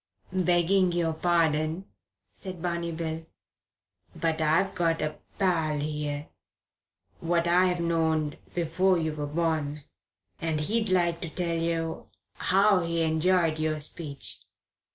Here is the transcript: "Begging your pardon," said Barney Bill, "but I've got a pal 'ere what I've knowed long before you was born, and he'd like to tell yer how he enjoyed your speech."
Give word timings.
"Begging 0.33 0.93
your 0.93 1.13
pardon," 1.13 1.85
said 2.33 2.59
Barney 2.59 2.91
Bill, 2.91 3.23
"but 4.15 4.41
I've 4.41 4.73
got 4.73 4.99
a 4.99 5.19
pal 5.37 5.79
'ere 5.79 6.27
what 7.19 7.47
I've 7.47 7.79
knowed 7.79 8.19
long 8.19 8.35
before 8.55 8.97
you 8.97 9.13
was 9.13 9.29
born, 9.29 9.83
and 10.41 10.59
he'd 10.59 10.89
like 10.89 11.21
to 11.21 11.29
tell 11.29 11.55
yer 11.55 12.01
how 12.33 12.79
he 12.79 13.03
enjoyed 13.03 13.59
your 13.59 13.79
speech." 13.79 14.39